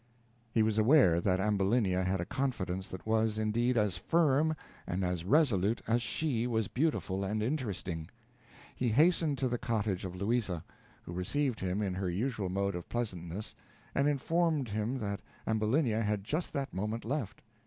[0.51, 4.55] He was aware that Ambulinia had a confidence that was, indeed, as firm
[4.87, 8.09] and as resolute as she was beautiful and interesting.
[8.75, 10.63] He hastened to the cottage of Louisa,
[11.03, 13.53] who received him in her usual mode of pleasantness,
[13.93, 17.43] and informed him that Ambulinia had just that moment left.